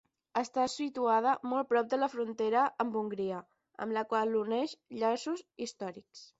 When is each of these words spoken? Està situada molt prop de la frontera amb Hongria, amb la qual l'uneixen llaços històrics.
Està 0.39 0.63
situada 0.75 1.33
molt 1.51 1.69
prop 1.73 1.91
de 1.91 1.99
la 2.05 2.09
frontera 2.15 2.65
amb 2.85 2.99
Hongria, 3.03 3.43
amb 3.87 3.97
la 4.01 4.07
qual 4.15 4.35
l'uneixen 4.39 5.01
llaços 5.05 5.49
històrics. 5.67 6.29